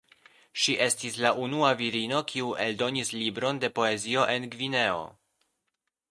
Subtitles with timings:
[0.61, 5.05] Ŝi estis la unua virino kiu eldonis libron de poezio en Gvineo.